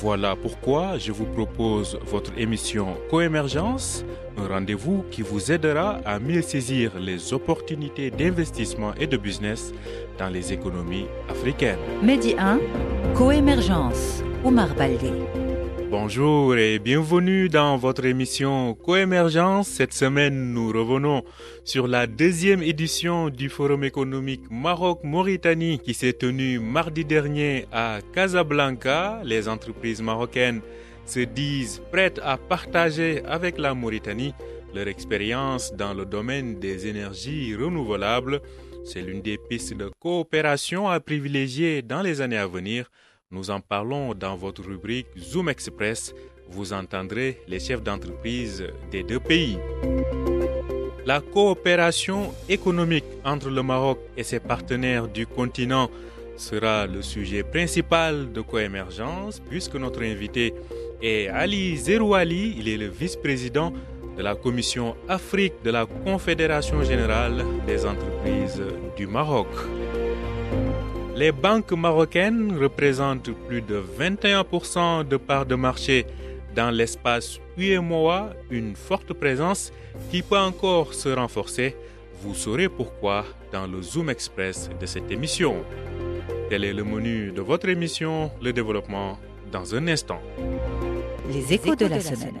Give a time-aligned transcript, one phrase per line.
[0.00, 4.04] Voilà pourquoi je vous propose votre émission Coémergence,
[4.36, 9.72] un rendez-vous qui vous aidera à mieux saisir les opportunités d'investissement et de business
[10.16, 11.80] dans les économies africaines.
[12.00, 12.60] Medi 1,
[13.16, 15.47] Coémergence, Baldé.
[16.08, 19.68] Bonjour et bienvenue dans votre émission Coémergence.
[19.68, 21.22] Cette semaine, nous revenons
[21.64, 29.20] sur la deuxième édition du Forum économique Maroc-Mauritanie qui s'est tenu mardi dernier à Casablanca.
[29.22, 30.62] Les entreprises marocaines
[31.04, 34.32] se disent prêtes à partager avec la Mauritanie
[34.74, 38.40] leur expérience dans le domaine des énergies renouvelables.
[38.82, 42.90] C'est l'une des pistes de coopération à privilégier dans les années à venir.
[43.30, 46.14] Nous en parlons dans votre rubrique Zoom Express.
[46.48, 49.58] Vous entendrez les chefs d'entreprise des deux pays.
[51.04, 55.90] La coopération économique entre le Maroc et ses partenaires du continent
[56.38, 60.54] sera le sujet principal de Coémergence puisque notre invité
[61.02, 62.54] est Ali Zerouali.
[62.56, 63.74] Il est le vice-président
[64.16, 68.62] de la commission Afrique de la Confédération générale des entreprises
[68.96, 69.48] du Maroc.
[71.18, 76.06] Les banques marocaines représentent plus de 21% de parts de marché
[76.54, 79.72] dans l'espace UMOA, une forte présence
[80.12, 81.74] qui peut encore se renforcer.
[82.22, 85.56] Vous saurez pourquoi dans le Zoom Express de cette émission.
[86.50, 89.18] Tel est le menu de votre émission, le développement,
[89.50, 90.22] dans un instant.
[91.32, 92.38] Les échos de la semaine.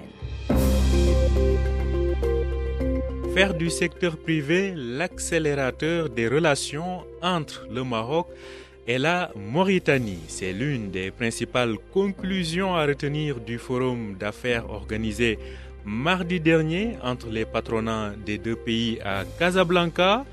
[3.34, 10.20] Faire du secteur privé l'accélérateur des relations entre le Maroc et la Mauritanie.
[10.28, 15.38] C'est l'une des principales conclusions à retenir du forum d'affaires organisé
[15.84, 20.24] mardi dernier entre les patronats des deux pays à Casablanca.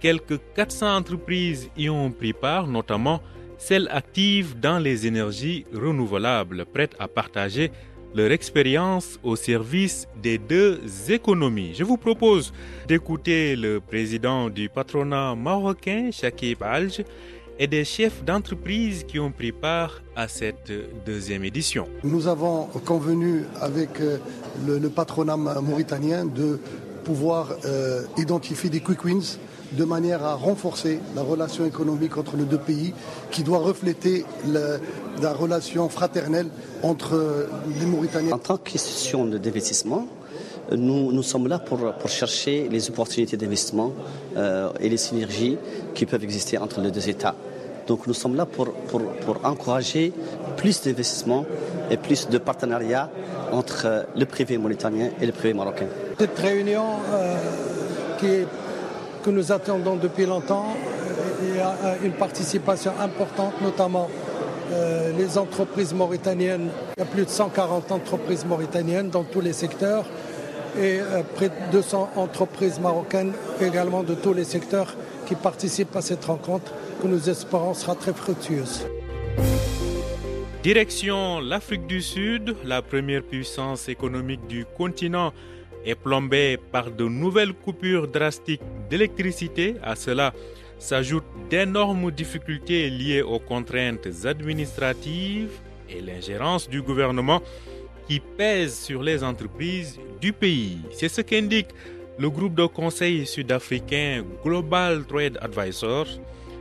[0.00, 3.20] Quelques 400 entreprises y ont pris part, notamment
[3.58, 7.70] celles actives dans les énergies renouvelables, prêtes à partager
[8.14, 10.80] leur expérience au service des deux
[11.10, 11.74] économies.
[11.74, 12.52] Je vous propose
[12.86, 17.04] d'écouter le président du patronat marocain, Shakib Alj,
[17.58, 20.72] et des chefs d'entreprise qui ont pris part à cette
[21.04, 21.88] deuxième édition.
[22.04, 24.18] Nous avons convenu avec euh,
[24.66, 26.60] le, le patronat mauritanien de
[27.04, 29.38] pouvoir euh, identifier des quick wins
[29.72, 32.94] de manière à renforcer la relation économique entre les deux pays
[33.30, 34.78] qui doit refléter le,
[35.20, 36.48] la relation fraternelle
[36.82, 37.48] entre
[37.78, 38.32] les Mauritaniens.
[38.32, 40.06] En tant qu'institution d'investissement,
[40.76, 43.92] nous, nous, sommes là pour, pour chercher les opportunités d'investissement
[44.36, 45.56] euh, et les synergies
[45.94, 47.34] qui peuvent exister entre les deux États.
[47.88, 50.12] Donc nous sommes là pour, pour, pour encourager
[50.56, 51.44] plus d'investissements
[51.90, 53.10] et plus de partenariats
[53.50, 55.86] entre le privé mauritanien et le privé marocain.
[56.18, 57.36] Cette réunion euh,
[58.20, 58.46] qui
[59.22, 60.66] que nous attendons depuis longtemps.
[61.42, 64.08] Il y a une participation importante, notamment
[64.72, 66.68] euh, les entreprises mauritaniennes.
[66.96, 70.04] Il y a plus de 140 entreprises mauritaniennes dans tous les secteurs
[70.78, 74.94] et euh, près de 200 entreprises marocaines également de tous les secteurs
[75.28, 76.72] qui participent à cette rencontre
[77.02, 78.86] que nous espérons sera très fructueuse.
[80.62, 85.32] Direction l'Afrique du Sud, la première puissance économique du continent
[85.84, 89.76] est plombée par de nouvelles coupures drastiques d'électricité.
[89.82, 90.32] À cela
[90.78, 95.52] s'ajoutent d'énormes difficultés liées aux contraintes administratives
[95.90, 97.42] et l'ingérence du gouvernement
[98.08, 100.78] qui pèse sur les entreprises du pays.
[100.90, 101.68] C'est ce qu'indique
[102.18, 106.06] le groupe de conseil sud-africain Global Trade Advisor.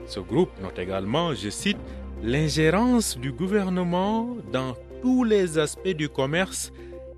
[0.05, 1.77] Ce groupe note également, je cite,
[2.23, 6.71] l'ingérence du gouvernement dans tous les aspects du commerce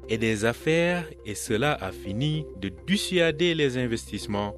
[0.07, 4.56] et des affaires et cela a fini de dissuader les investissements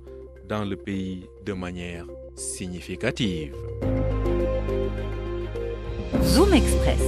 [0.48, 2.06] dans le pays de manière
[2.36, 3.54] significative.
[6.24, 7.02] Zoom Express.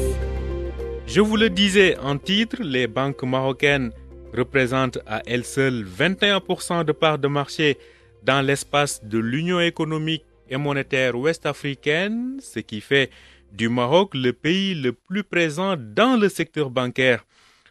[1.05, 3.91] Je vous le disais en titre, les banques marocaines
[4.33, 7.77] représentent à elles seules 21% de parts de marché
[8.23, 13.09] dans l'espace de l'Union économique et monétaire ouest-africaine, ce qui fait
[13.51, 17.25] du Maroc le pays le plus présent dans le secteur bancaire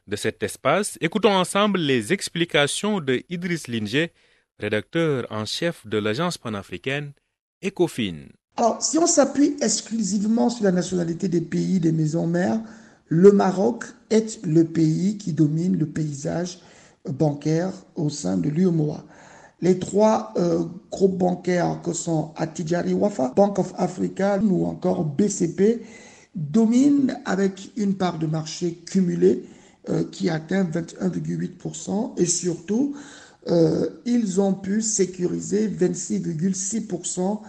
[0.07, 0.99] de cet espace.
[1.01, 4.13] Écoutons ensemble les explications de Idriss Linger,
[4.59, 7.13] rédacteur en chef de l'agence panafricaine
[7.65, 8.27] ECOFIN.
[8.57, 12.61] Alors, si on s'appuie exclusivement sur la nationalité des pays des maisons mères,
[13.15, 16.61] le Maroc est le pays qui domine le paysage
[17.11, 19.05] bancaires au sein de l'UMOA.
[19.61, 25.83] Les trois euh, groupes bancaires que sont Atijari Wafa, Bank of Africa ou encore BCP
[26.35, 29.45] dominent avec une part de marché cumulée
[29.91, 32.95] euh, qui atteint 21,8% et surtout,
[33.49, 37.41] euh, ils ont pu sécuriser 26,6%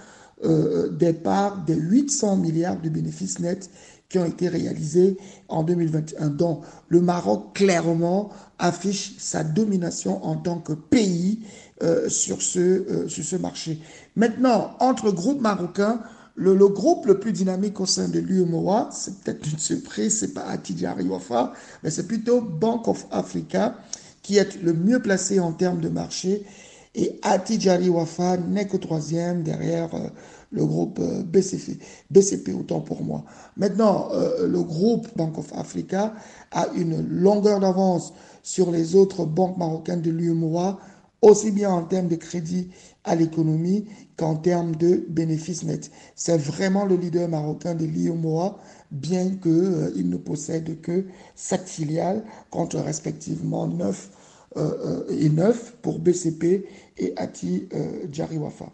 [0.43, 3.69] euh, des parts des 800 milliards de bénéfices nets
[4.13, 5.17] qui ont été réalisés
[5.47, 6.27] en 2021.
[6.27, 8.29] Donc, le Maroc clairement
[8.59, 11.39] affiche sa domination en tant que pays
[11.81, 13.79] euh, sur, ce, euh, sur ce marché.
[14.15, 15.99] Maintenant, entre groupes marocains,
[16.35, 20.43] le, groupe le plus dynamique au sein de l'UMOA, c'est peut-être une surprise, c'est pas
[20.43, 23.77] Atidjari Wafa, mais c'est plutôt Bank of Africa
[24.21, 26.45] qui est le mieux placé en termes de marché.
[26.93, 30.07] Et Atidjari Wafa n'est que troisième derrière euh,
[30.53, 31.79] le groupe euh, BCP,
[32.11, 33.25] BCP autant pour moi.
[33.57, 36.13] Maintenant, euh, le groupe Bank of Africa
[36.51, 38.13] a une longueur d'avance
[38.43, 40.79] sur les autres banques marocaines de l'UMOA,
[41.21, 42.69] aussi bien en termes de crédit
[43.03, 45.89] à l'économie qu'en termes de bénéfices nets.
[46.15, 48.59] C'est vraiment le leader marocain de l'UMOA,
[48.91, 54.11] bien qu'il euh, ne possède que sept filiales contre respectivement 9
[54.57, 56.65] euh, et 9 pour BCP
[56.97, 57.67] et Ati
[58.11, 58.71] Djariwafa.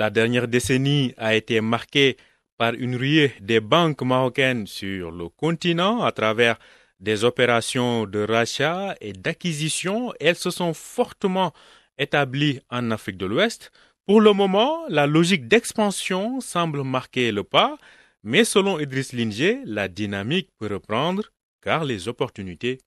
[0.00, 2.16] La dernière décennie a été marquée
[2.56, 6.58] par une ruée des banques marocaines sur le continent à travers
[7.00, 10.14] des opérations de rachat et d'acquisition.
[10.18, 11.52] Elles se sont fortement
[11.98, 13.72] établies en Afrique de l'Ouest.
[14.06, 17.76] Pour le moment, la logique d'expansion semble marquer le pas,
[18.22, 21.24] mais selon Idriss Linger, la dynamique peut reprendre
[21.60, 22.78] car les opportunités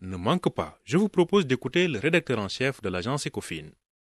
[0.00, 0.78] ne manquent pas.
[0.84, 3.70] Je vous propose d'écouter le rédacteur en chef de l'agence Ecofin.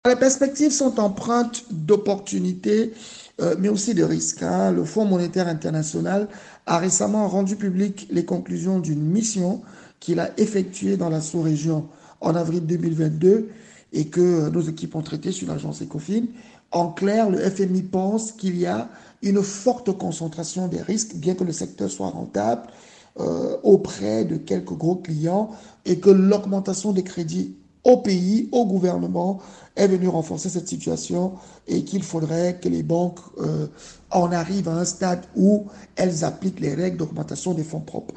[0.07, 2.93] Les perspectives sont empreintes d'opportunités,
[3.41, 4.41] euh, mais aussi de risques.
[4.41, 4.71] Hein.
[4.71, 6.29] Le Fonds monétaire international
[6.65, 9.61] a récemment rendu public les conclusions d'une mission
[9.99, 11.89] qu'il a effectuée dans la sous-région
[12.21, 13.49] en avril 2022
[13.91, 16.23] et que nos équipes ont traité sur l'agence Ecofin.
[16.71, 18.89] En clair, le FMI pense qu'il y a
[19.21, 22.63] une forte concentration des risques, bien que le secteur soit rentable,
[23.19, 25.49] euh, auprès de quelques gros clients
[25.85, 27.57] et que l'augmentation des crédits
[27.87, 29.39] au pays, au gouvernement,
[29.77, 31.33] est venu renforcer cette situation
[31.67, 33.67] et qu'il faudrait que les banques euh,
[34.11, 38.13] en arrivent à un stade où elles appliquent les règles d'augmentation des fonds propres.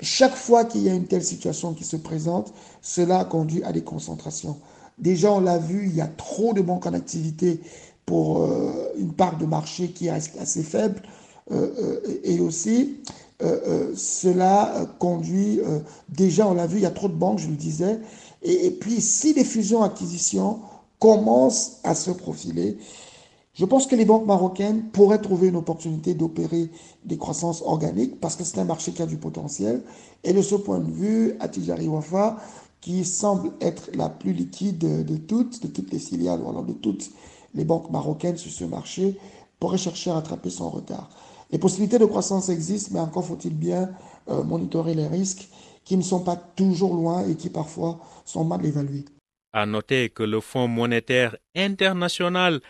[0.00, 3.82] Chaque fois qu'il y a une telle situation qui se présente, cela conduit à des
[3.82, 4.56] concentrations.
[4.98, 7.60] Déjà, on l'a vu, il y a trop de banques en activité
[8.04, 11.00] pour euh, une part de marché qui est assez faible.
[11.52, 12.98] Euh, et aussi,
[13.96, 15.58] cela conduit,
[16.08, 17.98] déjà, on l'a vu, il y a trop de banques, je le disais.
[18.42, 20.60] Et, puis, si les fusions-acquisitions
[20.98, 22.78] commence à se profiler.
[23.54, 26.70] Je pense que les banques marocaines pourraient trouver une opportunité d'opérer
[27.04, 29.82] des croissances organiques parce que c'est un marché qui a du potentiel.
[30.22, 32.36] Et de ce point de vue, Atijari Wafa,
[32.80, 36.72] qui semble être la plus liquide de toutes, de toutes les filiales ou alors de
[36.72, 37.10] toutes
[37.54, 39.18] les banques marocaines sur ce marché,
[39.58, 41.10] pourrait chercher à rattraper son retard.
[41.50, 43.90] Les possibilités de croissance existent, mais encore faut-il bien
[44.30, 45.48] euh, monitorer les risques
[45.84, 49.04] qui ne sont pas toujours loin et qui parfois sont mal évalués.
[49.52, 52.60] À noter que le Fonds monétaire international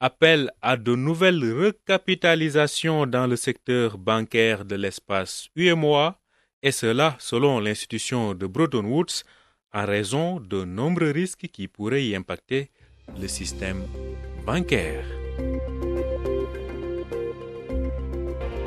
[0.00, 6.18] appelle à de nouvelles recapitalisations dans le secteur bancaire de l'espace UMOA,
[6.62, 9.24] et cela selon l'institution de Bretton Woods,
[9.72, 12.70] en raison de nombreux risques qui pourraient y impacter
[13.20, 13.82] le système
[14.46, 15.04] bancaire.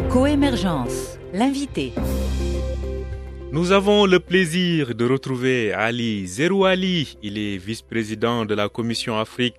[0.10, 1.93] Coémergence, l'invité.
[3.53, 7.19] Nous avons le plaisir de retrouver Ali Zerouali.
[7.22, 9.53] Il est vice-président de la Commission Afrique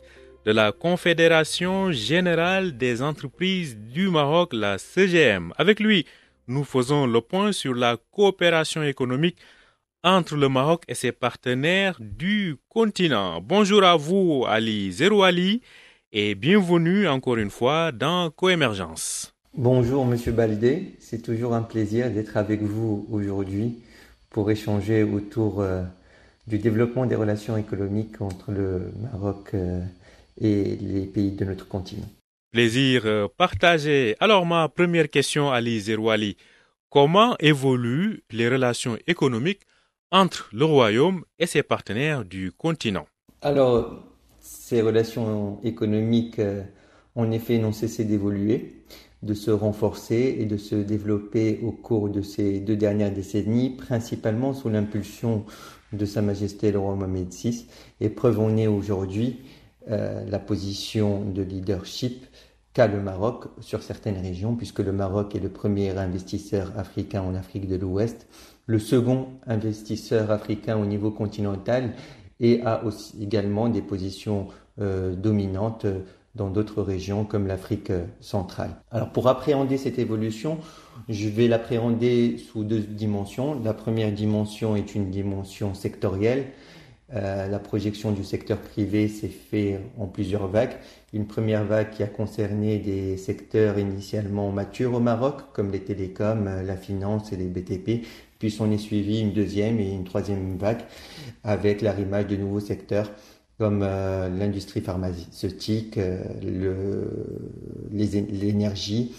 [0.44, 5.52] de la Confédération générale des entreprises du Maroc, la CGM.
[5.58, 6.06] Avec lui,
[6.48, 9.36] nous faisons le point sur la coopération économique
[10.02, 13.40] entre le Maroc et ses partenaires du continent.
[13.40, 15.62] Bonjour à vous, Ali Zerouali,
[16.10, 19.33] et bienvenue encore une fois dans Coémergence.
[19.56, 23.84] Bonjour Monsieur Baldé, c'est toujours un plaisir d'être avec vous aujourd'hui
[24.30, 25.84] pour échanger autour euh,
[26.48, 29.80] du développement des relations économiques entre le Maroc euh,
[30.40, 32.08] et les pays de notre continent.
[32.50, 34.16] Plaisir euh, partagé.
[34.18, 36.36] Alors ma première question, Ali Zerouali,
[36.90, 39.62] comment évoluent les relations économiques
[40.10, 43.06] entre le Royaume et ses partenaires du continent?
[43.40, 44.02] Alors,
[44.40, 46.40] ces relations économiques,
[47.14, 48.84] en effet, n'ont cessé d'évoluer
[49.24, 54.52] de se renforcer et de se développer au cours de ces deux dernières décennies, principalement
[54.52, 55.44] sous l'impulsion
[55.92, 57.66] de Sa Majesté le roi Mohamed VI.
[58.00, 59.38] Et preuve en est aujourd'hui
[59.90, 62.26] euh, la position de leadership
[62.74, 67.34] qu'a le Maroc sur certaines régions, puisque le Maroc est le premier investisseur africain en
[67.34, 68.26] Afrique de l'Ouest,
[68.66, 71.92] le second investisseur africain au niveau continental
[72.40, 72.82] et a
[73.20, 75.86] également des positions dominantes
[76.34, 78.76] dans d'autres régions comme l'Afrique centrale.
[78.90, 80.58] Alors pour appréhender cette évolution,
[81.08, 83.60] je vais l'appréhender sous deux dimensions.
[83.62, 86.46] La première dimension est une dimension sectorielle.
[87.12, 90.76] Euh, la projection du secteur privé s'est faite en plusieurs vagues.
[91.12, 96.62] Une première vague qui a concerné des secteurs initialement matures au Maroc, comme les télécoms,
[96.66, 98.06] la finance et les BTP.
[98.38, 100.82] Puis on est suivi une deuxième et une troisième vague
[101.44, 103.10] avec l'arrimage de nouveaux secteurs
[103.58, 107.04] comme euh, l'industrie pharmaceutique, euh,
[107.92, 109.12] l'énergie,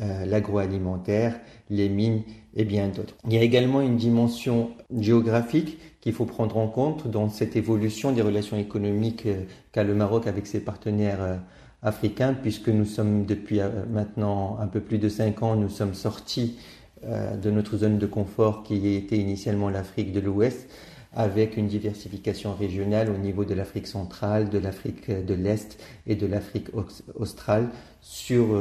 [0.00, 1.38] euh, l'agroalimentaire,
[1.70, 2.22] les mines
[2.56, 3.14] et bien d'autres.
[3.26, 8.12] Il y a également une dimension géographique qu'il faut prendre en compte dans cette évolution
[8.12, 11.40] des relations économiques euh, qu'a le Maroc avec ses partenaires
[11.82, 13.60] africains, puisque nous sommes depuis
[13.92, 16.56] maintenant un peu plus de cinq ans, nous sommes sortis
[17.02, 20.66] de notre zone de confort qui était initialement l'Afrique de l'Ouest
[21.14, 26.26] avec une diversification régionale au niveau de l'Afrique centrale, de l'Afrique de l'Est et de
[26.26, 26.68] l'Afrique
[27.14, 27.68] australe
[28.00, 28.54] sur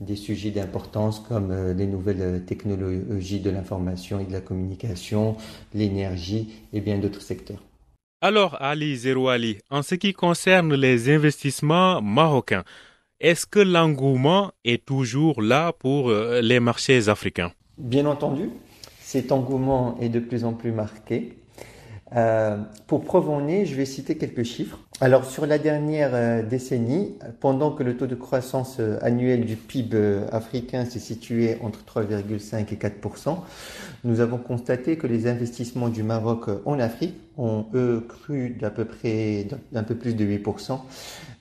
[0.00, 5.36] des sujets d'importance comme euh, les nouvelles technologies de l'information et de la communication,
[5.74, 7.62] l'énergie et bien d'autres secteurs.
[8.22, 12.64] Alors, Ali Zerouali, en ce qui concerne les investissements marocains,
[13.18, 17.52] est-ce que l'engouement est toujours là pour euh, les marchés africains?
[17.78, 18.50] Bien entendu,
[19.00, 21.36] cet engouement est de plus en plus marqué.
[22.16, 22.56] Euh,
[22.88, 24.78] pour preuve en est, je vais citer quelques chiffres.
[25.00, 29.54] Alors sur la dernière euh, décennie, pendant que le taux de croissance euh, annuel du
[29.56, 33.38] PIB africain s'est situé entre 3,5 et 4%
[34.02, 38.84] nous avons constaté que les investissements du Maroc en Afrique ont eux cru d'à peu
[38.86, 40.80] près d'un peu plus de 8%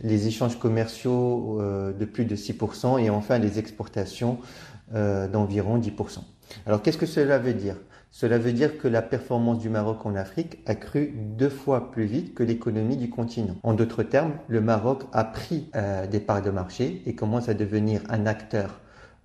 [0.02, 1.60] les échanges commerciaux
[1.98, 4.40] de plus de 6% et enfin les exportations
[4.94, 6.20] d'environ 10%
[6.66, 7.76] Alors qu'est-ce que cela veut dire?
[8.12, 12.06] Cela veut dire que la performance du Maroc en Afrique a cru deux fois plus
[12.06, 13.56] vite que l'économie du continent.
[13.64, 17.54] En d'autres termes, le Maroc a pris euh, des parts de marché et commence à
[17.54, 18.80] devenir un acteur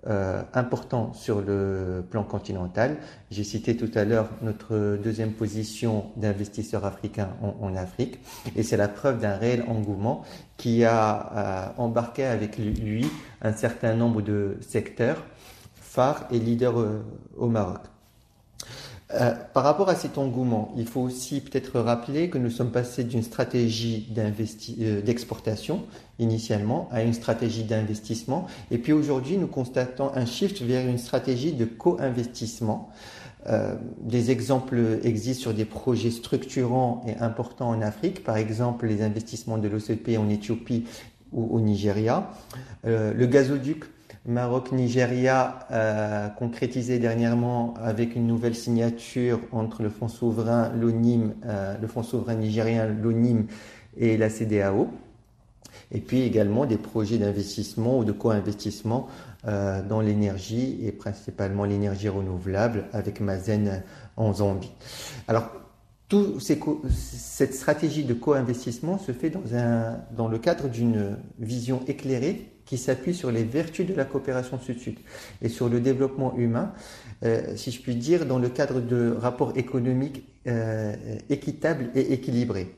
[0.07, 2.99] euh, important sur le plan continental.
[3.31, 8.21] J'ai cité tout à l'heure notre deuxième position d'investisseur africain en, Afrique
[8.55, 10.25] et c'est la preuve d'un réel engouement
[10.59, 13.07] qui a euh, embarqué avec lui
[13.41, 15.25] un certain nombre de secteurs
[15.75, 16.75] phares et leaders
[17.39, 17.81] au Maroc.
[19.15, 23.05] Euh, par rapport à cet engouement, il faut aussi peut-être rappeler que nous sommes passés
[23.05, 25.85] d'une stratégie euh, d'exportation
[26.19, 28.47] initialement à une stratégie d'investissement.
[28.71, 32.91] Et puis aujourd'hui, nous constatons un shift vers une stratégie de co-investissement.
[33.47, 39.03] Euh, des exemples existent sur des projets structurants et importants en Afrique, par exemple les
[39.03, 40.87] investissements de l'OCP en Éthiopie
[41.33, 42.31] ou au Nigeria.
[42.85, 43.85] le gazoduc
[44.27, 51.87] Maroc-Nigeria euh, concrétisé dernièrement avec une nouvelle signature entre le fonds souverain, l'ONIM, euh, le
[51.87, 53.47] fonds souverain nigérien, l'ONIM
[53.99, 54.89] et la CDAO.
[55.93, 59.09] Et puis également des projets d'investissement ou de co-investissement
[59.47, 63.83] euh, dans l'énergie et principalement l'énergie renouvelable avec Mazen
[64.17, 64.73] en Zambie.
[65.29, 65.51] Alors,
[66.89, 72.79] cette stratégie de co-investissement se fait dans, un, dans le cadre d'une vision éclairée qui
[72.79, 74.99] s'appuie sur les vertus de la coopération sud-sud
[75.43, 76.73] et sur le développement humain,
[77.25, 80.95] euh, si je puis dire, dans le cadre de rapports économiques euh,
[81.31, 82.75] équitables et équilibrés.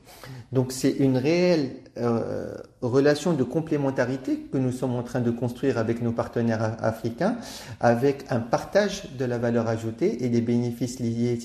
[0.51, 5.77] Donc c'est une réelle euh, relation de complémentarité que nous sommes en train de construire
[5.77, 7.37] avec nos partenaires africains,
[7.79, 11.39] avec un partage de la valeur ajoutée et des bénéfices liés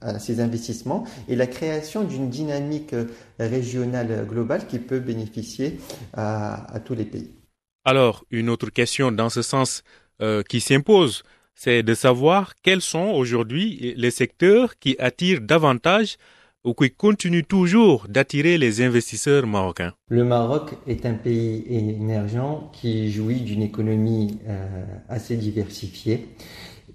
[0.00, 2.94] à ces investissements et la création d'une dynamique
[3.38, 5.78] régionale globale qui peut bénéficier
[6.12, 7.30] à, tous les pays.
[7.84, 9.82] Alors, une autre question dans ce sens
[10.20, 11.22] euh, qui s'impose,
[11.54, 16.16] c'est de savoir quels sont aujourd'hui les secteurs qui attirent davantage
[16.64, 19.92] ou qui continuent toujours d'attirer les investisseurs marocains.
[20.08, 26.26] Le Maroc est un pays émergent qui jouit d'une économie euh, assez diversifiée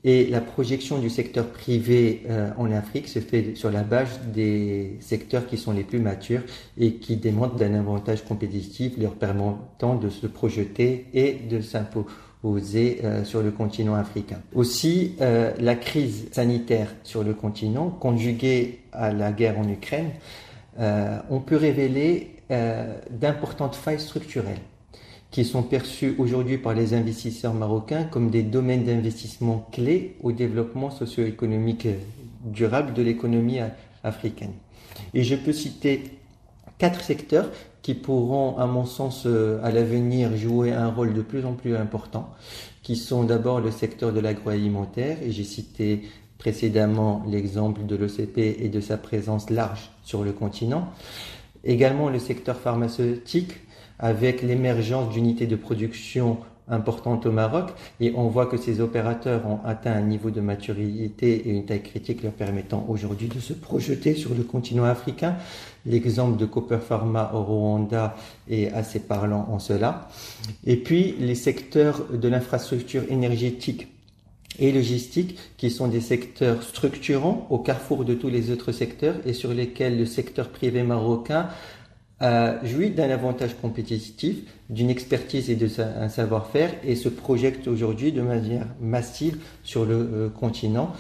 [0.04, 4.98] et la projection du secteur privé euh, en Afrique se fait sur la base des
[5.02, 6.42] secteurs qui sont les plus matures
[6.78, 12.08] et qui démontrent d'un avantage compétitif leur permettant de se projeter et de s'imposer
[12.46, 14.40] euh, sur le continent africain.
[14.56, 20.12] Aussi, euh, la crise sanitaire sur le continent, conjuguée à la guerre en Ukraine,
[21.30, 22.36] on peut révéler
[23.12, 24.62] d'importantes failles structurelles
[25.30, 30.90] qui sont perçus aujourd'hui par les investisseurs marocains comme des domaines d'investissement clés au développement
[30.90, 31.90] socio-économique
[32.46, 33.60] durable de l'économie
[34.06, 34.54] africaine.
[35.14, 36.04] Et je peux citer
[36.78, 41.46] quatre secteurs qui pourront, à mon sens, euh, à l'avenir jouer un rôle de plus
[41.46, 42.30] en plus important,
[42.84, 46.04] qui sont d'abord le secteur de l'agroalimentaire, et j'ai cité
[46.38, 50.88] précédemment l'exemple de l'OCP et de sa présence large sur le continent.
[51.64, 53.52] Également le secteur pharmaceutique
[54.00, 56.38] avec l'émergence d'unités de production
[56.70, 61.48] importantes au Maroc et on voit que ces opérateurs ont atteint un niveau de maturité
[61.48, 65.36] et une taille critique leur permettant aujourd'hui de se projeter sur le continent africain.
[65.86, 68.16] L'exemple de Copper Pharma au Rwanda
[68.50, 70.10] est assez parlant en cela.
[70.66, 73.88] Et puis les secteurs de l'infrastructure énergétique
[74.60, 79.34] et logistique, qui sont des secteurs structurants au carrefour de tous les autres secteurs et
[79.34, 81.48] sur lesquels le secteur privé marocain
[82.20, 84.38] a joui d'un avantage compétitif,
[84.70, 90.30] d'une expertise et d'un savoir-faire et se projette aujourd'hui de manière massive sur le euh,
[90.30, 90.94] continent.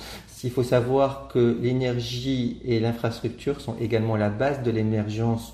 [0.43, 5.53] Il faut savoir que l'énergie et l'infrastructure sont également la base de l'émergence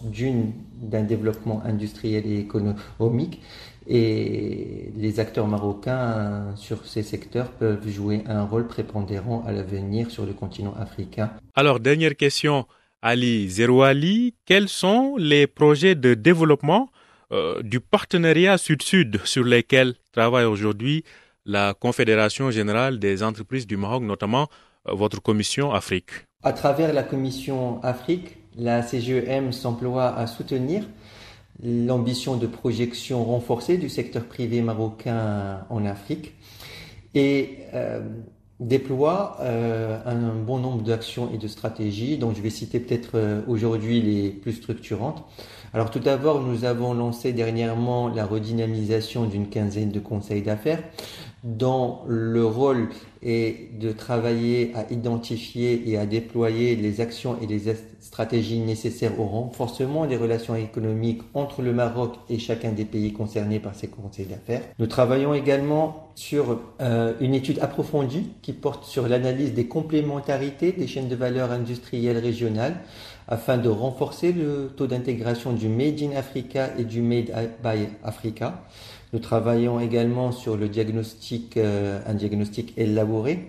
[0.80, 3.42] d'un développement industriel et économique
[3.88, 10.26] et les acteurs marocains sur ces secteurs peuvent jouer un rôle prépondérant à l'avenir sur
[10.26, 11.32] le continent africain.
[11.56, 12.66] Alors, dernière question,
[13.02, 16.90] Ali Zerouali, quels sont les projets de développement
[17.32, 21.04] euh, du partenariat Sud-Sud sur lesquels travaille aujourd'hui
[21.46, 24.48] la Confédération générale des entreprises du Maroc, notamment
[24.88, 26.12] euh, votre commission Afrique?
[26.44, 30.84] À travers la commission Afrique, la CGEM s'emploie à soutenir
[31.64, 36.34] l'ambition de projection renforcée du secteur privé marocain en Afrique
[37.14, 38.02] et euh,
[38.60, 43.42] déploie euh, un bon nombre d'actions et de stratégies dont je vais citer peut-être euh,
[43.48, 45.26] aujourd'hui les plus structurantes.
[45.74, 50.82] Alors tout d'abord, nous avons lancé dernièrement la redynamisation d'une quinzaine de conseils d'affaires
[51.46, 52.90] dont le rôle
[53.22, 59.26] est de travailler à identifier et à déployer les actions et les stratégies nécessaires au
[59.26, 64.26] renforcement des relations économiques entre le Maroc et chacun des pays concernés par ces conseils
[64.26, 64.64] d'affaires.
[64.80, 70.88] Nous travaillons également sur euh, une étude approfondie qui porte sur l'analyse des complémentarités des
[70.88, 72.78] chaînes de valeur industrielles régionales
[73.28, 77.32] afin de renforcer le taux d'intégration du Made in Africa et du Made
[77.64, 78.64] by Africa.
[79.16, 83.48] Nous travaillons également sur le diagnostic, euh, un diagnostic élaboré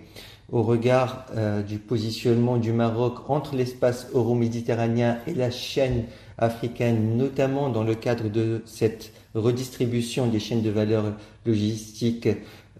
[0.49, 6.05] au regard euh, du positionnement du Maroc entre l'espace euro-méditerranéen et la chaîne
[6.37, 11.03] africaine, notamment dans le cadre de cette redistribution des chaînes de valeur
[11.45, 12.29] logistique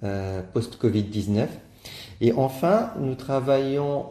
[0.03, 1.47] euh, post-Covid-19.
[2.21, 4.05] Et enfin, nous travaillons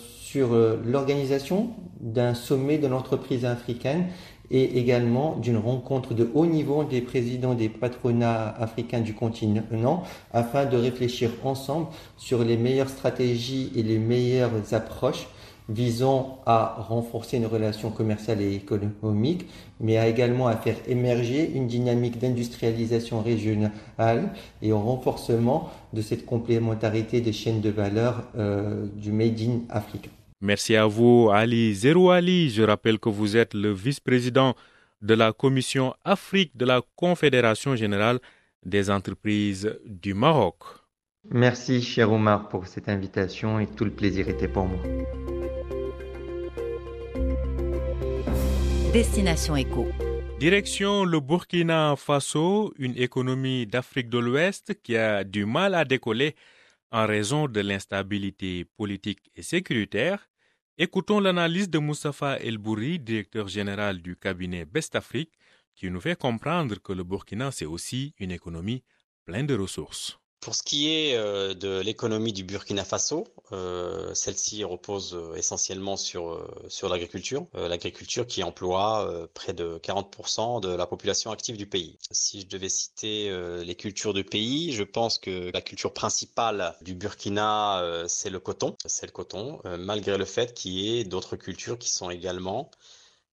[0.00, 0.48] sur
[0.86, 4.06] l'organisation d'un sommet de l'entreprise africaine
[4.54, 10.64] et également d'une rencontre de haut niveau des présidents des patronats africains du continent afin
[10.64, 15.26] de réfléchir ensemble sur les meilleures stratégies et les meilleures approches
[15.68, 19.46] visant à renforcer une relation commerciale et économique,
[19.80, 27.20] mais également à faire émerger une dynamique d'industrialisation régionale et au renforcement de cette complémentarité
[27.20, 30.10] des chaînes de valeur euh, du Made in Africa.
[30.44, 32.50] Merci à vous, Ali Zerouali.
[32.50, 34.54] Je rappelle que vous êtes le vice-président
[35.00, 38.18] de la commission Afrique de la Confédération générale
[38.62, 40.56] des entreprises du Maroc.
[41.30, 44.82] Merci, cher Omar, pour cette invitation et tout le plaisir était pour moi.
[48.92, 49.88] Destination Éco.
[50.38, 56.34] Direction le Burkina Faso, une économie d'Afrique de l'Ouest qui a du mal à décoller
[56.92, 60.28] en raison de l'instabilité politique et sécuritaire
[60.76, 65.38] Écoutons l'analyse de Moustapha El Bouri, directeur général du cabinet Best Afrique,
[65.76, 68.82] qui nous fait comprendre que le Burkina, c'est aussi une économie
[69.24, 70.18] pleine de ressources.
[70.44, 75.96] Pour ce qui est euh, de l'économie du Burkina Faso, euh, celle-ci repose euh, essentiellement
[75.96, 81.96] sur, sur l'agriculture, l'agriculture qui emploie près de 40% de la population active du pays.
[82.10, 86.94] Si je devais citer les cultures du pays, je pense que la culture principale du
[86.94, 91.78] Burkina, c'est le coton, c'est le coton, malgré le fait qu'il y ait d'autres cultures
[91.78, 92.70] qui sont également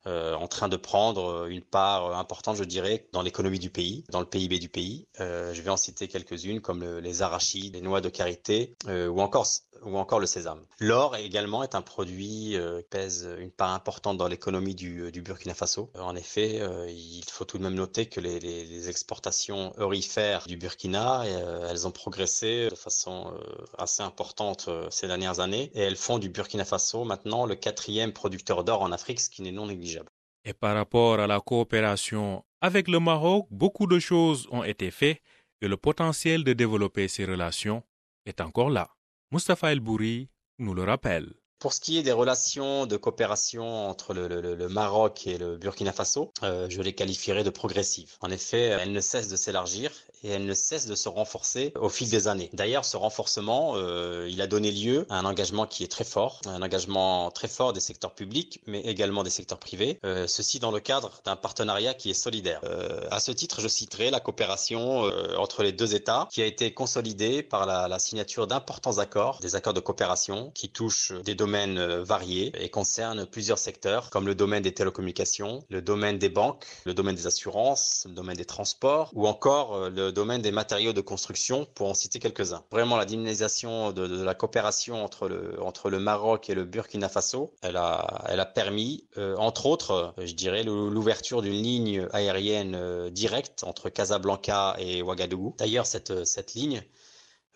[0.07, 4.03] euh, en train de prendre euh, une part importante, je dirais, dans l'économie du pays,
[4.09, 5.07] dans le PIB du pays.
[5.19, 9.45] Euh, je vais en citer quelques-unes comme les arachides, les noix de karité ou encore
[9.83, 10.61] ou encore le sésame.
[10.79, 12.57] L'or également est un produit qui
[12.89, 15.89] pèse une part importante dans l'économie du, Burkina Faso.
[15.97, 21.23] en effet, il faut tout de même noter que les, les exportations eurifères du Burkina,
[21.69, 23.33] elles ont progressé de façon
[23.77, 28.63] assez importante ces dernières années et elles font du Burkina Faso maintenant le quatrième producteur
[28.63, 30.09] d'or en Afrique, ce qui n'est non négligeable.
[30.43, 35.21] Et par rapport à la coopération avec le Maroc, beaucoup de choses ont été faites
[35.61, 37.83] et le potentiel de développer ces relations
[38.25, 38.89] est encore là.
[39.33, 40.27] Mustafa El Bouri
[40.59, 41.33] nous le rappelle.
[41.59, 46.33] Pour ce qui est des relations de coopération entre le, Maroc et le Burkina Faso,
[46.43, 48.17] euh, je les qualifierais de progressives.
[48.19, 51.89] En effet, elles ne cessent de s'élargir et elle ne cesse de se renforcer au
[51.89, 52.49] fil des années.
[52.53, 56.41] D'ailleurs, ce renforcement, euh, il a donné lieu à un engagement qui est très fort,
[56.45, 59.99] un engagement très fort des secteurs publics, mais également des secteurs privés.
[60.05, 62.61] Euh, ceci dans le cadre d'un partenariat qui est solidaire.
[62.63, 66.45] Euh, à ce titre, je citerai la coopération euh, entre les deux États, qui a
[66.45, 71.35] été consolidée par la, la signature d'importants accords, des accords de coopération qui touchent des
[71.35, 76.29] domaines euh, variés et concernent plusieurs secteurs, comme le domaine des télécommunications, le domaine des
[76.29, 80.93] banques, le domaine des assurances, le domaine des transports, ou encore euh, domaine des matériaux
[80.93, 82.63] de construction, pour en citer quelques-uns.
[82.71, 87.53] Vraiment, la dynamisation de, la coopération entre le, entre le Maroc et le Burkina Faso,
[87.61, 93.09] elle a, elle a permis, euh, entre autres, je dirais, l'ouverture d'une ligne aérienne euh,
[93.09, 95.55] directe entre Casablanca et Ouagadougou.
[95.57, 96.83] D'ailleurs, cette, cette ligne,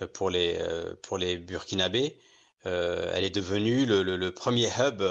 [0.01, 0.59] euh, pour les,
[1.01, 2.17] pour les Burkinabés,
[2.63, 5.03] elle est devenue le, premier hub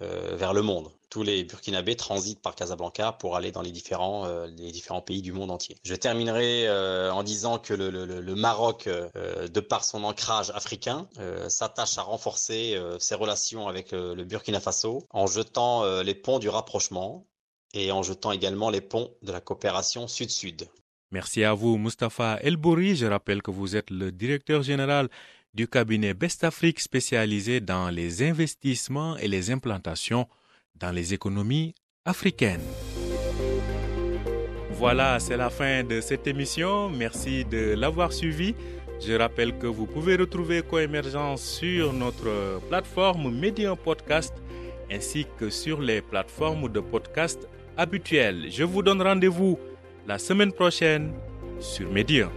[0.00, 0.90] vers le monde.
[1.10, 5.22] Tous les Burkinabés transitent par Casablanca pour aller dans les différents, euh, les différents pays
[5.22, 5.76] du monde entier.
[5.84, 11.08] Je terminerai euh, en disant que le, le- Maroc, euh, de par son ancrage africain,
[11.48, 17.26] s'attache à renforcer ses relations avec le Burkina Faso en jetant les ponts du rapprochement
[17.74, 20.68] et en jetant également les ponts de la coopération sud-sud.
[21.10, 22.94] Merci à vous, Mustapha Elbouri.
[22.96, 25.08] Je rappelle que vous êtes le directeur général
[25.54, 30.28] du cabinet Best Afrique spécialisé dans les investissements et les implantations
[30.74, 32.60] dans les économies africaines.
[34.72, 36.88] Voilà, c'est la fin de cette émission.
[36.88, 38.54] Merci de l'avoir suivi.
[39.06, 44.34] Je rappelle que vous pouvez retrouver Coémergence sur notre plateforme Medium Podcast
[44.90, 48.46] ainsi que sur les plateformes de podcast habituelles.
[48.50, 49.58] Je vous donne rendez-vous
[50.06, 51.12] la semaine prochaine
[51.60, 52.30] sur Medium.